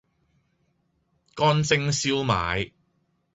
[1.35, 2.71] 乾蒸燒賣